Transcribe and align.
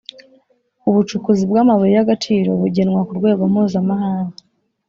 ubucukuzi 0.89 1.43
bw 1.49 1.55
amabuye 1.61 1.93
y 1.97 2.01
agaciro 2.05 2.49
bugenwa 2.61 3.01
ku 3.07 3.13
rwego 3.19 3.41
mpuzamahanga 3.51 4.37